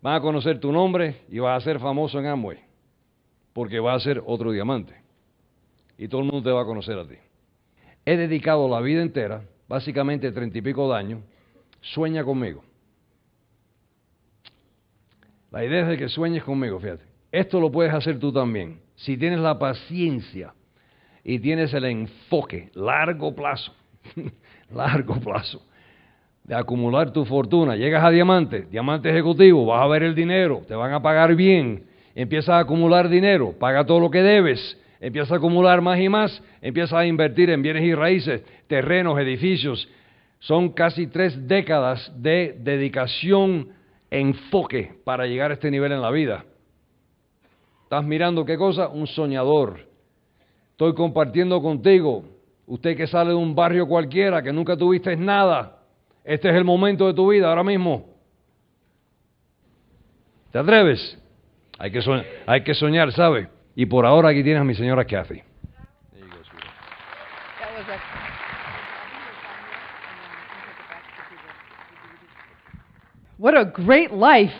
Van 0.00 0.14
a 0.14 0.20
conocer 0.20 0.58
tu 0.58 0.72
nombre 0.72 1.22
y 1.28 1.38
vas 1.38 1.62
a 1.62 1.64
ser 1.64 1.78
famoso 1.78 2.18
en 2.18 2.26
Amway, 2.26 2.58
porque 3.52 3.80
vas 3.80 3.96
a 3.96 4.04
ser 4.04 4.22
otro 4.24 4.50
diamante. 4.52 4.94
Y 5.98 6.08
todo 6.08 6.22
el 6.22 6.28
mundo 6.28 6.48
te 6.48 6.54
va 6.54 6.62
a 6.62 6.64
conocer 6.64 6.98
a 6.98 7.06
ti. 7.06 7.16
He 8.06 8.16
dedicado 8.16 8.68
la 8.68 8.80
vida 8.80 9.02
entera, 9.02 9.42
básicamente 9.68 10.32
treinta 10.32 10.56
y 10.56 10.62
pico 10.62 10.90
de 10.90 10.98
años, 10.98 11.20
sueña 11.82 12.24
conmigo. 12.24 12.64
La 15.50 15.64
idea 15.64 15.82
es 15.82 15.88
de 15.88 15.98
que 15.98 16.08
sueñes 16.08 16.44
conmigo, 16.44 16.78
fíjate. 16.80 17.04
Esto 17.30 17.60
lo 17.60 17.70
puedes 17.70 17.92
hacer 17.92 18.18
tú 18.18 18.32
también. 18.32 18.80
Si 18.98 19.16
tienes 19.16 19.38
la 19.38 19.58
paciencia 19.60 20.54
y 21.22 21.38
tienes 21.38 21.72
el 21.72 21.84
enfoque, 21.84 22.70
largo 22.74 23.32
plazo, 23.32 23.72
largo 24.74 25.20
plazo, 25.20 25.62
de 26.42 26.56
acumular 26.56 27.12
tu 27.12 27.24
fortuna. 27.24 27.76
Llegas 27.76 28.02
a 28.02 28.10
diamante, 28.10 28.66
diamante 28.68 29.08
ejecutivo, 29.08 29.64
vas 29.66 29.84
a 29.84 29.86
ver 29.86 30.02
el 30.02 30.16
dinero, 30.16 30.62
te 30.66 30.74
van 30.74 30.92
a 30.92 31.00
pagar 31.00 31.36
bien, 31.36 31.84
empiezas 32.16 32.48
a 32.48 32.58
acumular 32.58 33.08
dinero, 33.08 33.54
paga 33.56 33.86
todo 33.86 34.00
lo 34.00 34.10
que 34.10 34.20
debes, 34.20 34.76
empiezas 34.98 35.30
a 35.30 35.36
acumular 35.36 35.80
más 35.80 36.00
y 36.00 36.08
más, 36.08 36.42
empiezas 36.60 36.94
a 36.94 37.06
invertir 37.06 37.50
en 37.50 37.62
bienes 37.62 37.84
y 37.84 37.94
raíces, 37.94 38.42
terrenos, 38.66 39.16
edificios. 39.20 39.88
Son 40.40 40.70
casi 40.70 41.06
tres 41.06 41.46
décadas 41.46 42.12
de 42.20 42.56
dedicación, 42.58 43.68
enfoque 44.10 44.92
para 45.04 45.26
llegar 45.26 45.52
a 45.52 45.54
este 45.54 45.70
nivel 45.70 45.92
en 45.92 46.02
la 46.02 46.10
vida. 46.10 46.44
¿Estás 47.88 48.04
mirando 48.04 48.44
qué 48.44 48.58
cosa? 48.58 48.88
Un 48.88 49.06
soñador. 49.06 49.80
Estoy 50.72 50.92
compartiendo 50.92 51.62
contigo, 51.62 52.22
usted 52.66 52.94
que 52.94 53.06
sale 53.06 53.30
de 53.30 53.36
un 53.36 53.54
barrio 53.54 53.88
cualquiera, 53.88 54.42
que 54.42 54.52
nunca 54.52 54.76
tuviste 54.76 55.16
nada, 55.16 55.78
este 56.22 56.50
es 56.50 56.54
el 56.54 56.64
momento 56.64 57.06
de 57.06 57.14
tu 57.14 57.30
vida 57.30 57.48
ahora 57.48 57.64
mismo. 57.64 58.04
¿Te 60.52 60.58
atreves? 60.58 61.18
Hay 61.78 61.90
que, 61.90 62.02
soñar, 62.02 62.26
hay 62.46 62.62
que 62.62 62.74
soñar, 62.74 63.10
¿sabe? 63.12 63.48
Y 63.74 63.86
por 63.86 64.04
ahora 64.04 64.28
aquí 64.28 64.44
tienes 64.44 64.60
a 64.60 64.64
mi 64.64 64.74
señora 64.74 65.06
Kathy. 65.06 65.42
What 73.38 73.54
a 73.56 73.64
great 73.64 74.12
life. 74.12 74.52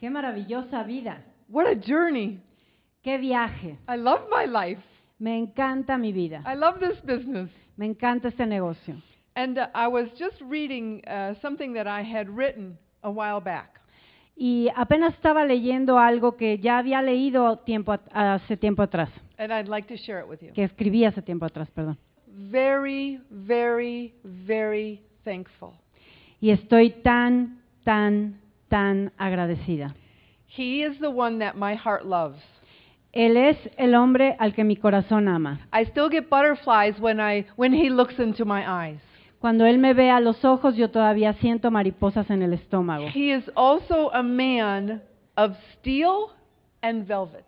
Qué 0.00 0.10
maravillosa 0.10 0.82
vida. 0.82 1.29
What 1.50 1.66
a 1.66 1.74
journey. 1.74 2.38
Qué 3.02 3.18
viaje. 3.18 3.76
I 3.88 3.96
love 3.96 4.20
my 4.30 4.46
life. 4.46 4.80
Me 5.18 5.36
encanta 5.36 5.98
mi 5.98 6.12
vida. 6.12 6.42
I 6.46 6.54
love 6.54 6.78
this 6.80 7.00
business. 7.02 7.50
Me 7.76 7.86
encanta 7.86 8.28
este 8.28 8.46
negocio. 8.46 8.96
And 9.34 9.58
uh, 9.58 9.68
I 9.74 9.88
was 9.88 10.08
just 10.18 10.40
reading 10.40 11.02
uh, 11.06 11.34
something 11.40 11.72
that 11.74 11.86
I 11.86 12.02
had 12.02 12.28
written 12.28 12.78
a 13.02 13.10
while 13.10 13.40
back. 13.40 13.80
Y 14.36 14.68
apenas 14.76 15.14
estaba 15.14 15.44
leyendo 15.44 15.98
algo 15.98 16.36
que 16.36 16.58
ya 16.58 16.78
había 16.78 17.02
leído 17.02 17.58
tiempo 17.58 17.92
at- 17.92 18.08
hace 18.14 18.56
tiempo 18.56 18.82
atrás, 18.82 19.10
And 19.38 19.52
I'd 19.52 19.68
like 19.68 19.86
to 19.88 19.96
share 20.02 20.20
it 20.20 20.28
with 20.28 20.40
you. 20.42 20.52
que 20.54 20.64
escribí 20.64 21.04
hace 21.04 21.20
tiempo 21.22 21.44
atrás, 21.46 21.70
perdón. 21.70 21.98
Very, 22.26 23.20
very, 23.30 24.14
very 24.24 25.00
thankful. 25.24 25.72
Y 26.40 26.50
estoy 26.50 26.90
tan, 27.02 27.60
tan, 27.84 28.40
tan 28.68 29.12
agradecida. 29.18 29.94
He 30.52 30.82
is 30.82 30.98
the 30.98 31.10
one 31.10 31.38
that 31.38 31.56
my 31.56 31.76
heart 31.76 32.04
loves. 32.04 32.42
Él 33.12 33.36
es 33.36 33.56
el 33.78 33.94
hombre 33.94 34.36
al 34.40 34.52
que 34.52 34.64
mi 34.64 34.74
corazón 34.74 35.28
ama. 35.28 35.60
I 35.72 35.84
still 35.84 36.08
get 36.08 36.28
butterflies 36.28 36.98
when 36.98 37.20
I 37.20 37.46
when 37.54 37.72
he 37.72 37.88
looks 37.88 38.18
into 38.18 38.44
my 38.44 38.64
eyes. 38.66 39.00
Cuando 39.40 39.64
Él 39.64 39.78
me 39.78 39.94
ve 39.94 40.10
a 40.10 40.18
los 40.18 40.44
ojos, 40.44 40.76
yo 40.76 40.90
todavía 40.90 41.34
siento 41.34 41.70
mariposas 41.70 42.28
en 42.30 42.42
el 42.42 42.52
estómago. 42.52 43.08
He 43.14 43.30
is 43.30 43.48
also 43.54 44.10
a 44.12 44.22
man 44.24 45.00
of 45.36 45.56
steel 45.78 46.32
and 46.82 47.06
velvet. 47.06 47.46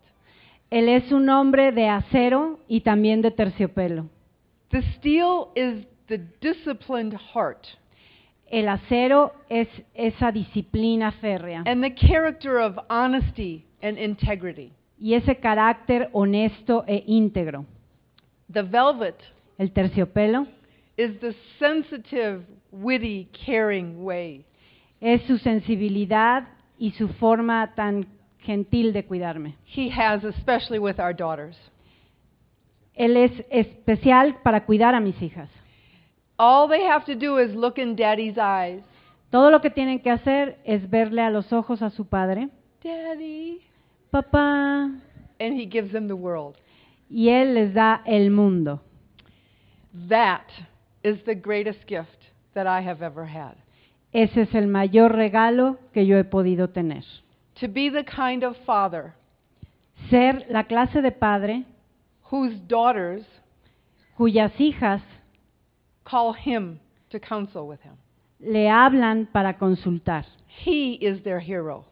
Él 0.71 0.89
es 0.89 1.11
un 1.11 1.29
hombre 1.29 1.73
de 1.73 1.89
acero 1.89 2.61
y 2.69 2.81
también 2.83 3.21
de 3.21 3.33
terciopelo. 3.33 4.07
The 4.71 4.83
steel 4.97 5.49
is 5.57 5.85
the 6.07 6.19
disciplined 6.41 7.15
heart 7.35 7.67
El 8.53 8.69
acero 8.69 9.33
es 9.49 9.67
esa 9.95 10.31
disciplina 10.31 11.11
férrea 11.11 11.63
and 11.65 11.83
the 11.83 11.95
character 11.95 12.59
of 12.59 12.79
honesty 12.91 13.65
and 13.83 13.99
integrity. 13.99 14.73
y 14.99 15.15
ese 15.15 15.37
carácter 15.39 16.11
honesto 16.13 16.85
e 16.87 17.03
íntegro. 17.07 17.65
The 18.53 18.63
velvet 18.63 19.17
El 19.59 19.73
terciopelo 19.73 20.47
is 20.99 21.19
the 21.21 21.35
sensitive, 21.59 22.45
witty, 22.71 23.29
caring 23.47 24.05
way. 24.05 24.45
es 25.01 25.23
su 25.23 25.39
sensibilidad 25.39 26.47
y 26.79 26.91
su 26.93 27.09
forma 27.09 27.73
tan 27.75 28.07
gentil 28.41 28.93
de 28.93 29.05
cuidarme. 29.07 29.57
He 29.65 29.89
has, 29.91 30.25
especially 30.25 30.79
with 30.79 31.01
our 31.01 31.15
daughters. 31.15 31.57
Él 32.95 33.17
es 33.17 33.33
especial 33.51 34.43
para 34.43 34.67
cuidar 34.67 34.95
a 34.95 35.01
mis 35.01 35.21
hijas. 35.23 35.49
All 36.39 36.69
they 36.69 36.83
have 36.85 37.05
to 37.07 37.15
do 37.15 37.39
is 37.39 37.55
look 37.55 37.79
in 37.79 37.95
daddy's 37.97 38.37
eyes. 38.39 38.83
Todo 39.31 39.51
lo 39.51 39.61
que 39.61 39.71
tienen 39.71 40.01
que 40.03 40.11
hacer 40.11 40.59
es 40.65 40.89
verle 40.91 41.23
a 41.23 41.31
los 41.31 41.53
ojos 41.53 41.81
a 41.83 41.91
su 41.91 42.05
padre, 42.07 42.49
Daddy. 42.83 43.61
papá, 44.11 44.91
And 45.41 45.55
he 45.55 45.67
gives 45.67 45.93
them 45.93 46.07
the 46.09 46.15
world. 46.17 46.57
y 47.09 47.29
él 47.29 47.55
les 47.55 47.73
da 47.75 48.03
el 48.07 48.31
mundo. 48.31 48.81
That 50.09 50.47
is 51.03 51.23
the 51.25 51.35
greatest 51.35 51.87
gift 51.87 52.31
that 52.55 52.67
I 52.67 52.81
have 52.87 53.03
ever 53.03 53.27
had. 53.27 53.55
Ese 54.13 54.43
es 54.43 54.55
el 54.55 54.67
mayor 54.67 55.11
regalo 55.13 55.79
que 55.93 56.05
yo 56.07 56.17
he 56.19 56.25
podido 56.25 56.69
tener. 56.69 57.03
To 57.61 57.69
be 57.69 57.91
the 57.91 58.05
kind 58.05 58.43
of 58.45 58.57
father 58.67 59.15
Ser 60.11 60.45
la 60.51 60.65
clase 60.65 61.01
de 61.03 61.13
padre 61.13 61.65
whose 62.31 62.59
daughters 62.67 63.23
cuyas 64.19 64.53
hijas 64.59 65.01
call 66.13 66.35
him 66.35 66.79
to 67.11 67.19
counsel 67.19 67.67
with 67.67 67.81
him. 67.81 67.95
le 68.39 68.69
hablan 68.69 69.27
para 69.33 69.57
consultar. 69.57 70.25
He 70.67 70.99
is 71.01 71.23
their 71.23 71.41
hero. 71.41 71.85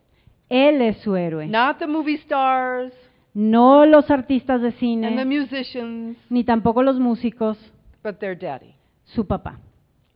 Él 0.51 0.83
es 0.83 0.99
su 1.03 1.13
héroe. 1.17 1.47
Not 1.47 1.79
the 1.79 1.87
movie 1.87 2.19
stars 2.19 2.93
No 3.33 3.87
los 3.87 4.11
artistas 4.11 4.61
de 4.61 4.73
cine. 4.73 5.07
and 5.07 5.17
the 5.17 5.25
musicians, 5.25 6.17
ni 6.29 6.43
tampoco 6.45 6.83
los 6.83 6.99
músicos, 6.99 7.57
but 8.03 8.19
their 8.19 8.37
daddy. 8.37 8.75
su 9.05 9.25
papá. 9.25 9.59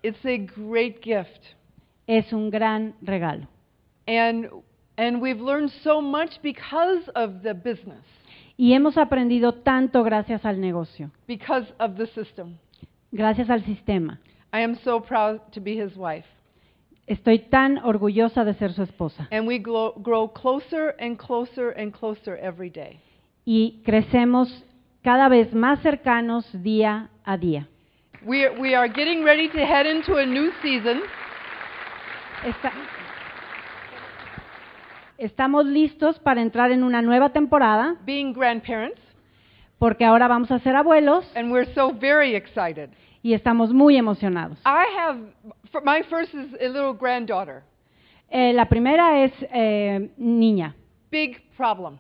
It's 0.02 0.24
a 0.26 0.36
great 0.38 1.00
gift. 1.02 1.40
Es 2.06 2.32
un 2.32 2.50
gran 2.50 2.94
regalo. 3.00 3.46
And 4.06 4.48
and 4.98 5.20
we've 5.22 5.40
learned 5.40 5.70
so 5.82 6.00
much 6.02 6.40
because 6.42 7.08
of 7.14 7.42
the 7.42 7.54
business, 7.54 8.04
Y 8.56 8.72
hemos 8.74 8.96
aprendido 8.98 9.52
tanto 9.54 10.02
gracias 10.04 10.44
al 10.44 10.60
negocio, 10.60 11.10
because 11.26 11.72
of 11.78 11.96
the 11.96 12.06
system. 12.08 12.58
Gracias 13.14 13.48
al 13.48 13.64
sistema. 13.64 14.20
I 14.52 14.62
am 14.62 14.76
so 14.84 15.00
proud 15.00 15.40
to 15.52 15.60
be 15.60 15.76
his 15.76 15.96
wife. 15.96 16.26
Estoy 17.06 17.38
tan 17.38 17.78
orgullosa 17.78 18.44
de 18.44 18.54
ser 18.54 18.72
su 18.72 18.82
esposa. 18.82 19.28
And 19.30 19.46
we 19.46 19.58
grow, 19.58 19.94
grow 19.96 20.28
closer 20.28 20.94
and 20.98 21.18
closer 21.18 21.70
and 21.70 21.92
closer 21.92 22.38
every 22.40 22.70
day. 22.70 23.00
Y 23.44 23.82
crecemos 23.84 24.48
cada 25.02 25.28
vez 25.28 25.54
más 25.54 25.80
cercanos 25.80 26.46
día 26.62 27.10
a 27.24 27.36
día. 27.36 27.68
We 28.24 28.46
are, 28.46 28.58
we 28.58 28.74
are 28.74 28.88
getting 28.88 29.22
ready 29.22 29.48
to 29.50 29.58
head 29.58 29.86
into 29.86 30.16
a 30.16 30.24
new 30.24 30.50
season. 30.62 31.02
Estamos 35.18 35.66
listos 35.66 36.18
para 36.18 36.42
entrar 36.42 36.70
en 36.70 36.82
una 36.82 37.02
nueva 37.02 37.30
temporada, 37.30 37.96
Being 38.04 38.32
grandparents, 38.32 39.00
porque 39.78 40.04
ahora 40.04 40.26
vamos 40.26 40.50
a 40.50 40.58
ser 40.58 40.74
abuelos 40.74 41.24
and 41.36 41.52
we're 41.52 41.72
so 41.74 41.92
very 41.92 42.34
excited. 42.34 42.90
Y 43.24 43.32
estamos 43.32 43.72
muy 43.72 43.96
emocionados. 43.96 44.58
I 44.66 44.84
have, 44.98 45.18
my 45.82 46.02
first 46.10 46.34
is 46.34 46.52
a 46.60 46.68
little 46.68 46.92
granddaughter. 46.92 47.62
Eh, 48.30 48.52
la 48.52 48.66
primera 48.66 49.24
es 49.24 49.32
eh, 49.50 50.10
niña, 50.18 50.74
Big 51.10 51.40
problem. 51.56 51.98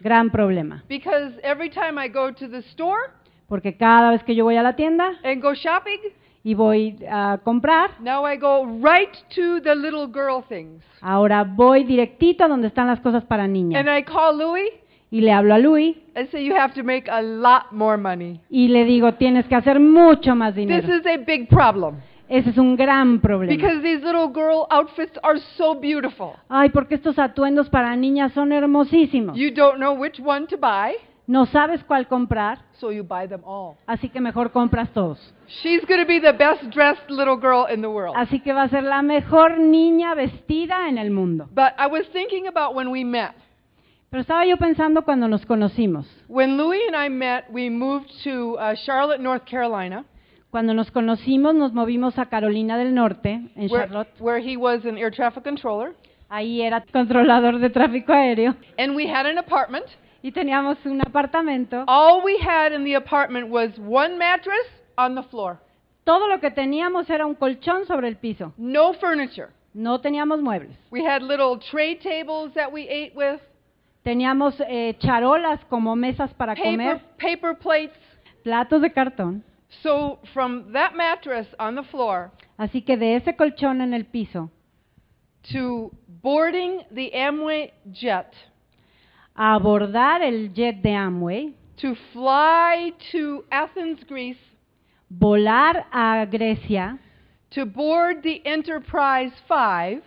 gran 0.00 0.30
problema, 0.30 0.84
Because 0.88 1.34
every 1.42 1.70
time 1.70 2.00
I 2.02 2.08
go 2.08 2.32
to 2.32 2.48
the 2.48 2.58
store 2.70 3.10
porque 3.48 3.76
cada 3.76 4.12
vez 4.12 4.22
que 4.22 4.36
yo 4.36 4.44
voy 4.44 4.56
a 4.56 4.62
la 4.62 4.76
tienda 4.76 5.14
and 5.24 5.42
go 5.42 5.54
shopping, 5.54 5.98
y 6.44 6.54
voy 6.54 6.96
a 7.10 7.38
comprar, 7.42 8.00
now 8.00 8.24
I 8.24 8.36
go 8.36 8.64
right 8.80 9.10
to 9.34 9.60
the 9.62 9.74
little 9.74 10.06
girl 10.06 10.40
things. 10.48 10.84
ahora 11.00 11.42
voy 11.42 11.82
directito 11.82 12.44
a 12.44 12.48
donde 12.48 12.68
están 12.68 12.86
las 12.86 13.00
cosas 13.00 13.24
para 13.24 13.48
niña 13.48 13.80
And 13.80 13.88
I 13.88 14.04
call 14.04 14.38
Louis 14.38 14.70
y 15.10 15.20
le 15.22 15.32
hablo 15.32 15.54
a 15.54 15.58
Louis 15.58 15.96
say, 16.30 16.44
You 16.44 16.54
have 16.54 16.74
to 16.74 16.82
make 16.84 17.10
a 17.10 17.22
lot 17.22 17.72
more 17.72 17.96
money. 17.96 18.40
y 18.50 18.68
le 18.68 18.84
digo, 18.84 19.14
tienes 19.14 19.46
que 19.46 19.54
hacer 19.56 19.80
mucho 19.80 20.34
más 20.34 20.54
This 20.54 20.66
dinero. 20.66 20.94
is 20.96 21.06
a 21.06 21.16
big 21.18 21.48
problem. 21.48 21.96
Ese 22.28 22.50
es 22.50 22.58
un 22.58 22.76
gran 22.76 23.20
problema. 23.20 23.52
Because 23.56 23.82
these 23.82 24.04
little 24.04 24.28
girl 24.32 24.66
outfits 24.70 25.18
are 25.24 25.40
so 25.56 25.74
beautiful. 25.74 26.34
Ay, 26.48 26.68
porque 26.68 26.94
estos 26.94 27.18
atuendos 27.18 27.68
para 27.70 27.96
niñas 27.96 28.32
son 28.32 28.52
hermosísimos. 28.52 29.36
You 29.36 29.50
don't 29.52 29.78
know 29.78 29.94
which 29.94 30.20
one 30.20 30.46
to 30.46 30.56
buy, 30.56 30.94
No 31.26 31.46
sabes 31.46 31.82
cuál 31.84 32.06
comprar, 32.08 32.58
so 32.72 32.90
you 32.90 33.02
buy 33.04 33.26
them 33.28 33.42
all. 33.44 33.76
así 33.86 34.08
que 34.08 34.20
mejor 34.20 34.50
compras 34.52 34.90
todos. 34.92 35.18
She's 35.48 35.84
going 35.86 36.00
to 36.00 36.06
be 36.06 36.20
the 36.20 36.32
best 36.32 36.62
dressed 36.70 37.08
little 37.10 37.36
girl 37.36 37.66
in 37.72 37.82
the 37.82 37.88
world. 37.88 38.14
Así 38.16 38.40
que 38.40 38.52
va 38.52 38.62
a 38.62 38.68
ser 38.68 38.84
la 38.84 39.02
mejor 39.02 39.58
niña 39.58 40.14
vestida 40.14 40.88
en 40.88 40.98
el 40.98 41.10
mundo. 41.10 41.48
But 41.52 41.72
I 41.78 41.86
was 41.88 42.06
thinking 42.12 42.46
about 42.46 42.74
when 42.76 42.90
we 42.90 43.04
met. 43.04 43.32
Pero 44.10 44.22
estaba 44.22 44.44
yo 44.44 44.56
pensando 44.56 45.02
cuando 45.02 45.28
nos 45.28 45.46
conocimos. 45.46 46.04
When 46.28 46.56
Louis 46.56 46.80
and 46.88 46.96
I 46.96 47.08
met, 47.08 47.44
we 47.50 47.70
moved 47.70 48.08
to 48.24 48.56
uh, 48.58 48.74
Charlotte, 48.84 49.20
North 49.20 49.44
Carolina, 49.44 50.04
Cuando 50.50 50.74
nos 50.74 50.90
conocimos 50.90 51.54
nos 51.54 51.72
movimos 51.72 52.18
a 52.18 52.26
Carolina 52.26 52.76
del 52.76 52.92
Norte, 52.92 53.30
en 53.54 53.70
where, 53.70 53.86
Charlotte. 53.86 54.08
where 54.18 54.40
he 54.40 54.56
was 54.56 54.84
an 54.84 54.98
air 54.98 55.12
traffic 55.12 55.44
controller. 55.44 55.94
Ahí 56.28 56.60
era 56.60 56.84
controlador 56.92 57.60
de 57.60 57.70
tráfico 57.70 58.12
aéreo. 58.12 58.56
And 58.76 58.96
we 58.96 59.06
had 59.08 59.26
an 59.26 59.38
apartment. 59.38 59.84
Y 60.22 60.32
teníamos 60.32 60.76
un 60.84 61.00
apartamento. 61.02 61.84
All 61.86 62.20
we 62.24 62.36
had 62.44 62.72
in 62.72 62.82
the 62.84 62.94
apartment 62.96 63.48
was 63.48 63.70
one 63.78 64.18
mattress 64.18 64.66
on 64.98 65.14
the 65.14 65.22
floor, 65.30 65.58
Todo 66.02 66.26
lo 66.26 66.40
que 66.40 66.50
teníamos 66.50 67.08
era 67.08 67.24
un 67.26 67.36
colchón 67.36 67.86
sobre 67.86 68.08
el 68.08 68.16
piso. 68.16 68.52
no 68.58 68.92
furniture. 68.94 69.50
No 69.72 70.00
teníamos 70.00 70.42
muebles. 70.42 70.76
We 70.90 71.04
had 71.06 71.22
little 71.22 71.60
tray 71.70 71.94
tables 71.94 72.52
that 72.54 72.72
we 72.72 72.88
ate 72.88 73.12
with, 73.14 73.40
Teníamos 74.02 74.54
eh, 74.60 74.96
charolas 74.98 75.64
como 75.66 75.94
mesas 75.94 76.32
para 76.34 76.54
paper, 76.54 76.70
comer, 76.70 77.00
paper 77.18 77.58
plates. 77.58 77.98
platos 78.42 78.80
de 78.80 78.90
cartón. 78.90 79.44
So 79.82 80.18
from 80.32 80.72
that 80.72 80.94
mattress 80.96 81.46
on 81.58 81.76
the 81.76 81.84
floor 81.84 82.32
Así 82.58 82.82
que 82.82 82.96
de 82.96 83.16
ese 83.16 83.36
colchón 83.36 83.80
en 83.80 83.94
el 83.94 84.04
piso 84.04 84.50
to 85.52 85.90
boarding 86.22 86.80
the 86.92 87.12
Amway 87.14 87.70
jet 87.92 88.34
a 89.40 89.54
abordar 89.54 90.22
el 90.22 90.52
jet 90.52 90.82
de 90.82 90.90
Amway, 90.90 91.54
to 91.78 91.94
fly 92.12 92.92
to 93.10 93.44
Athens, 93.50 94.04
Greece, 94.06 94.36
volar 95.10 95.86
a 95.92 96.26
Grecia, 96.26 96.98
to 97.50 97.64
board 97.64 98.22
the 98.22 98.42
Enterprise 98.44 99.32
5, 99.48 100.02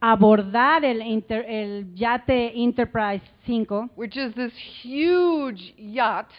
abordar 0.00 0.84
el, 0.84 1.00
inter- 1.02 1.44
el 1.48 1.94
yate 1.94 2.52
Enterprise 2.54 3.22
5 3.46 3.90
which 3.96 4.16
is 4.16 4.34
this 4.34 4.52
huge 4.82 5.74
yacht, 5.78 6.30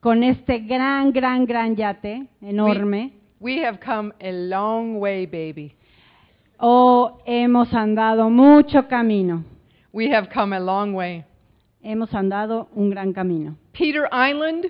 con 0.00 0.22
este 0.22 0.58
gran, 0.66 1.12
gran, 1.12 1.46
gran 1.46 1.76
yate 1.76 2.26
enorme. 2.42 3.12
we 3.40 3.58
have 3.64 3.78
come 3.80 4.12
a 4.20 4.32
long 4.32 4.98
way, 5.00 5.26
baby. 5.26 5.74
Oh, 6.58 7.18
hemos 7.26 7.72
andado 7.74 8.30
mucho 8.30 8.86
camino. 8.88 9.44
We 9.92 10.10
have 10.14 10.28
come 10.32 10.54
a 10.56 10.60
long 10.60 10.94
way. 10.94 11.24
Hemos 11.82 12.12
andado 12.14 12.68
un 12.74 12.90
gran 12.90 13.12
camino. 13.12 13.56
Peter 13.72 14.08
Island. 14.12 14.66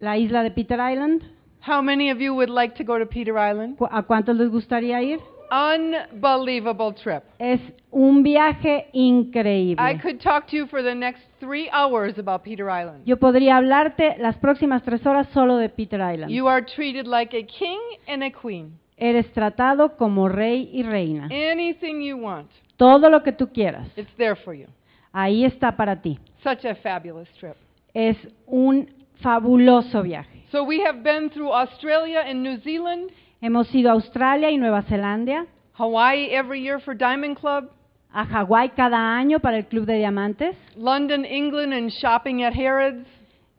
La 0.00 0.16
isla 0.18 0.42
de 0.42 0.50
Peter 0.50 0.78
Island, 0.80 1.22
How 1.64 1.80
many 1.80 2.10
of 2.10 2.18
you 2.20 2.34
would 2.34 2.50
like 2.50 2.74
to 2.74 2.82
go 2.84 2.98
to 2.98 3.06
Peter 3.06 3.38
Island? 3.38 3.76
¿cu- 3.78 3.86
¿a 3.88 4.02
cuántos 4.02 4.34
les 4.36 4.48
gustaría 4.50 5.00
ir? 5.00 5.20
Unbelievable 5.52 6.92
trip. 6.94 7.22
Es 7.38 7.60
un 7.90 8.22
viaje 8.22 8.86
I 8.92 8.98
increíble. 9.08 10.00
could 10.00 10.20
talk 10.20 10.46
to 10.48 10.56
you 10.56 10.66
for 10.66 10.82
the 10.82 10.94
next 10.94 11.22
three 11.40 11.68
hours 11.70 12.18
about 12.18 12.42
Peter 12.42 12.70
Island. 12.70 13.04
Yo 13.04 13.18
podría 13.18 13.58
hablarte 13.58 14.16
las 14.18 14.36
próximas 14.38 14.82
tres 14.82 15.04
horas 15.06 15.28
solo 15.34 15.56
de 15.56 15.68
Peter 15.68 16.00
Island. 16.00 16.30
You 16.30 16.48
are 16.48 16.64
treated 16.64 17.06
like 17.06 17.36
a 17.36 17.44
king 17.46 17.78
and 18.08 18.22
a 18.22 18.30
queen. 18.30 18.78
Eres 18.96 19.30
tratado 19.32 19.96
como 19.96 20.28
rey 20.28 20.70
y 20.72 20.82
reina. 20.84 21.26
Anything 21.26 22.00
you 22.02 22.16
want, 22.16 22.50
Todo 22.76 23.10
lo 23.10 23.22
que 23.22 23.32
tú 23.32 23.52
quieras, 23.52 23.88
it's 23.96 24.14
there 24.16 24.36
for 24.36 24.54
you. 24.54 24.66
ahí 25.12 25.44
está 25.44 25.76
para 25.76 26.00
ti. 26.00 26.18
Such 26.42 26.64
a 26.64 26.74
fabulous 26.76 27.28
trip. 27.38 27.56
Es 27.94 28.16
un 28.46 28.88
fabuloso 29.20 30.02
viaje. 30.02 30.44
So 30.50 30.64
we 30.64 30.80
have 30.84 31.02
been 31.02 31.30
through 31.30 31.52
Australia 31.52 32.20
and 32.26 32.42
New 32.42 32.58
Zealand, 32.62 33.10
Hemos 33.42 33.74
ido 33.74 33.90
a 33.90 33.94
Australia 33.94 34.52
y 34.52 34.56
Nueva 34.56 34.82
Zelanda, 34.82 35.46
Hawaii 35.76 36.28
every 36.30 36.62
year 36.62 36.78
for 36.78 36.96
Diamond 36.96 37.36
Club, 37.36 37.72
a 38.12 38.24
Hawái 38.24 38.70
cada 38.76 39.16
año 39.16 39.40
para 39.40 39.56
el 39.58 39.66
Club 39.66 39.84
de 39.84 39.94
Diamantes, 39.94 40.56
London, 40.76 41.24
England, 41.24 41.72
and 41.72 41.90
shopping 41.90 42.44
at 42.44 42.54
Harrods, 42.54 43.04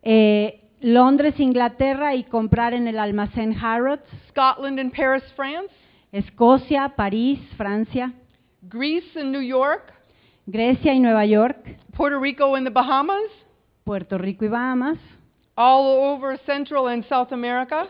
eh, 0.02 0.62
Londres, 0.80 1.38
Inglaterra 1.38 2.16
y 2.16 2.24
comprar 2.24 2.74
en 2.74 2.88
el 2.88 2.98
almacén 2.98 3.54
Harrods, 3.62 4.06
Scotland 4.30 4.80
and 4.80 4.94
Paris, 4.94 5.26
France, 5.36 5.74
Escocia, 6.14 6.94
París, 6.96 7.42
Francia, 7.58 8.14
Greece 8.62 9.20
and 9.20 9.34
New 9.34 9.42
York, 9.42 9.94
Grecia 10.46 10.94
y 10.94 11.00
Nueva 11.02 11.26
York, 11.26 11.58
Puerto 11.94 12.22
Rico 12.22 12.56
and 12.56 12.66
the 12.66 12.72
Bahamas, 12.72 13.30
Puerto 13.84 14.18
Rico 14.18 14.46
y 14.46 14.48
Bahamas, 14.48 14.98
all 15.58 16.14
over 16.14 16.40
Central 16.46 16.88
and 16.88 17.04
South 17.10 17.34
America. 17.34 17.90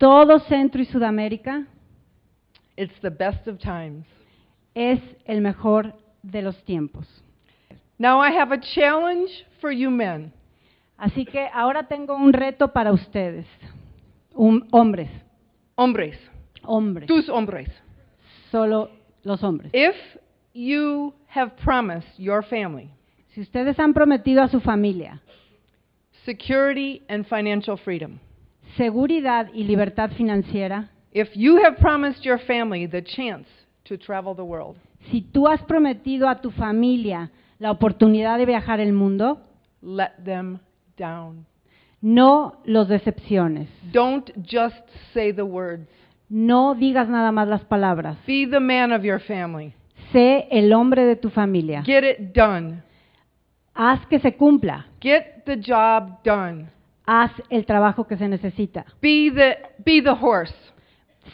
Todo 0.00 0.38
Centro 0.48 0.80
y 0.80 0.86
Sudamérica. 0.86 1.66
It's 2.76 2.98
the 3.02 3.10
best 3.10 3.46
of 3.46 3.58
times. 3.58 4.06
Es 4.74 4.98
el 5.26 5.42
mejor 5.42 5.92
de 6.22 6.40
los 6.42 6.56
tiempos. 6.64 7.06
Now 7.98 8.18
I 8.18 8.30
have 8.32 8.50
a 8.52 8.58
challenge 8.58 9.30
for 9.60 9.70
you 9.70 9.90
men. 9.90 10.32
Así 10.96 11.26
que 11.26 11.46
ahora 11.52 11.84
tengo 11.86 12.14
un 12.16 12.32
reto 12.32 12.68
para 12.72 12.92
ustedes, 12.92 13.46
Un- 14.34 14.66
hombres, 14.70 15.10
Hombres, 15.76 16.18
hombres, 16.64 17.06
tus 17.06 17.28
hombres. 17.28 17.68
solo 18.50 18.90
los 19.22 19.42
hombres. 19.42 19.70
If 19.74 19.94
you 20.54 21.12
have 21.28 21.52
promised 21.62 22.08
your 22.18 22.42
family 22.42 22.90
Si 23.34 23.40
ustedes 23.42 23.78
han 23.78 23.92
prometido 23.94 24.42
a 24.42 24.48
su 24.48 24.60
familia 24.60 25.20
security 26.24 27.02
and 27.08 27.24
financial 27.26 27.76
freedom, 27.76 28.18
seguridad 28.76 29.48
y 29.52 29.64
libertad 29.64 30.10
financiera, 30.16 30.90
if 31.12 31.28
you 31.34 31.58
have 31.64 31.76
promised 31.78 32.24
your 32.24 32.38
family 32.38 32.86
the 32.86 33.02
chance 33.02 33.46
to 33.84 33.96
travel 33.96 34.34
the 34.34 34.42
world, 34.42 34.76
si 35.10 35.22
tú 35.22 35.46
has 35.46 35.62
prometido 35.62 36.28
a 36.28 36.40
tu 36.40 36.50
familia 36.50 37.30
la 37.58 37.70
oportunidad 37.70 38.38
de 38.38 38.46
viajar 38.46 38.80
el 38.80 38.92
mundo, 38.92 39.40
let 39.82 40.12
them 40.24 40.60
down. 40.96 41.46
no 42.00 42.60
los 42.64 42.88
decepciones. 42.88 43.68
Don't 43.92 44.30
just 44.46 44.82
say 45.12 45.32
the 45.32 45.44
words. 45.44 45.88
No 46.28 46.74
digas 46.74 47.08
nada 47.08 47.32
más 47.32 47.48
las 47.48 47.64
palabras. 47.64 48.16
Be 48.26 48.46
the 48.46 48.60
man 48.60 48.92
of 48.92 49.02
your 49.02 49.20
family. 49.20 49.74
Sé 50.12 50.48
el 50.50 50.72
hombre 50.72 51.04
de 51.04 51.16
tu 51.16 51.30
familia. 51.30 51.82
Get 51.84 52.04
it 52.04 52.32
done. 52.34 52.82
Haz 53.74 54.06
que 54.06 54.18
se 54.20 54.36
cumpla. 54.36 54.86
Get 55.00 55.44
the 55.44 55.56
job 55.56 56.22
done. 56.24 56.68
Haz 57.12 57.32
el 57.50 57.66
trabajo 57.66 58.06
que 58.06 58.16
se 58.16 58.28
necesita. 58.28 58.84
Be 59.02 59.32
the 59.34 59.56
be 59.84 60.00
the 60.00 60.10
horse. 60.12 60.54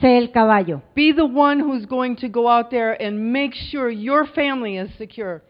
Sé 0.01 0.17
el 0.17 0.31
caballo. 0.31 0.81
Be 0.95 1.13
the 1.13 1.25
one 1.25 1.61
who's 1.63 1.87
going 1.87 2.17
to 2.17 2.29
go 2.29 2.49
out 2.49 2.71
there 2.71 2.97
and 2.99 3.31
make 3.31 3.55
sure 3.55 3.91
your 3.91 4.27
family 4.27 4.79
is 4.79 4.89
secure. 4.97 5.43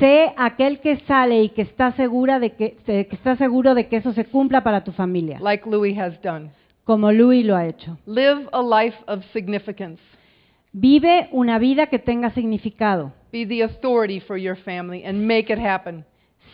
Sé 0.00 0.34
aquel 0.36 0.80
que 0.80 0.98
sale 1.06 1.44
y 1.44 1.50
que 1.50 1.62
está 1.62 1.92
segura 1.92 2.40
de 2.40 2.56
que, 2.56 2.76
que 2.84 3.08
está 3.12 3.36
seguro 3.36 3.76
de 3.76 3.86
que 3.86 3.98
eso 3.98 4.12
se 4.14 4.24
cumpla 4.24 4.64
para 4.64 4.82
tu 4.82 4.90
familia, 4.90 5.38
like 5.40 5.64
Louis 5.68 5.96
has 5.96 6.20
done. 6.22 6.50
como 6.82 7.12
Louis 7.12 7.46
lo 7.46 7.54
ha 7.54 7.66
hecho. 7.66 7.98
Live 8.04 8.48
a 8.52 8.60
life 8.60 8.96
of 9.06 9.22
significance. 9.32 10.00
Vive 10.72 11.28
una 11.30 11.60
vida 11.60 11.86
que 11.86 12.00
tenga 12.00 12.30
significado. 12.30 13.12
Be 13.30 13.46
the 13.46 13.62
authority 13.62 14.18
for 14.18 14.36
your 14.36 14.56
family 14.56 15.04
and 15.04 15.24
make 15.24 15.52
it 15.52 15.60
happen. 15.60 16.04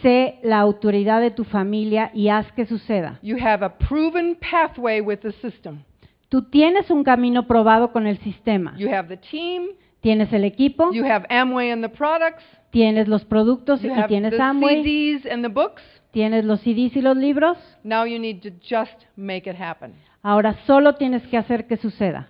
Sé 0.05 0.38
la 0.43 0.61
autoridad 0.61 1.23
de 1.23 1.31
tu 1.31 1.45
familia 1.45 2.11
y 2.12 2.29
haz 2.29 2.53
que 2.53 2.67
suceda. 2.67 3.19
You 3.23 3.38
have 3.40 3.64
a 3.64 3.79
proven 3.79 4.37
pathway 4.37 5.01
with 5.01 5.21
the 5.21 5.33
system. 5.33 5.83
Tú 6.29 6.43
tienes 6.51 6.90
un 6.90 7.05
camino 7.05 7.47
probado 7.47 7.90
con 7.90 8.07
el 8.07 8.19
sistema. 8.19 8.75
You 8.77 8.90
have 8.93 9.09
the 9.09 9.17
team, 9.17 9.69
Tienes 10.01 10.31
el 10.35 10.45
equipo, 10.45 10.93
You 10.93 11.07
have 11.07 11.25
Amway 11.31 11.71
and 11.71 11.83
the 11.83 11.88
products. 11.88 12.45
tienes 12.71 13.09
los 13.09 13.25
productos 13.25 13.81
You 13.81 13.88
y 13.88 13.93
have 13.93 14.09
tienes 14.09 14.33
the 14.33 14.43
Amway, 14.43 14.83
CDs 14.83 15.25
and 15.33 15.43
the 15.43 15.49
books. 15.49 15.81
tienes 16.12 16.45
los 16.45 16.61
CDs 16.61 16.95
y 16.97 17.01
los 17.01 17.17
libros. 17.17 17.57
Now 17.83 18.05
you 18.05 18.19
need 18.19 18.43
to 18.43 18.51
just 18.61 19.07
make 19.17 19.49
it 19.49 19.57
happen. 19.59 19.95
Ahora 20.23 20.55
solo 20.67 20.97
tienes 20.97 21.23
que 21.29 21.38
hacer 21.38 21.67
que 21.67 21.79
suceda. 21.79 22.29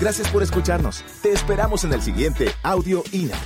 Gracias 0.00 0.28
por 0.32 0.42
escucharnos. 0.42 1.04
Te 1.22 1.30
esperamos 1.30 1.84
en 1.84 1.92
el 1.92 2.00
siguiente 2.00 2.46
Audio 2.64 3.04
INA. 3.12 3.36